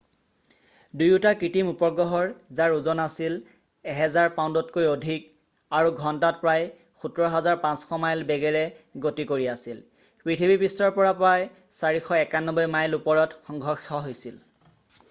[1.01, 6.67] দুয়োটা কৃত্ৰিম উপগ্ৰহৰ যাৰ ওজন 1,000 পাউণ্ডতকৈ অধিক আছিল আৰু ঘণ্টাত প্ৰায়
[7.05, 8.65] 17 500 মাইল বেগেৰে
[9.05, 9.85] গতি কৰি আছিল
[10.27, 11.49] পৃথিৱীপৃষ্ঠৰ পৰা প্ৰায়
[11.85, 14.45] 491 মাইল ওপৰত সংঘৰ্ষ হৈছিল